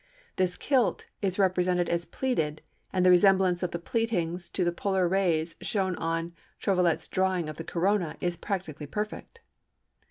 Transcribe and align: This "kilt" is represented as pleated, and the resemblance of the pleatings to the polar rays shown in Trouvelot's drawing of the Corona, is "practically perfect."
This 0.37 0.57
"kilt" 0.57 1.05
is 1.21 1.37
represented 1.37 1.87
as 1.87 2.05
pleated, 2.07 2.63
and 2.91 3.05
the 3.05 3.11
resemblance 3.11 3.61
of 3.61 3.69
the 3.69 3.77
pleatings 3.77 4.49
to 4.49 4.63
the 4.63 4.71
polar 4.71 5.07
rays 5.07 5.55
shown 5.61 5.93
in 6.01 6.33
Trouvelot's 6.59 7.07
drawing 7.07 7.47
of 7.47 7.57
the 7.57 7.63
Corona, 7.63 8.17
is 8.19 8.35
"practically 8.35 8.87
perfect." 8.87 9.41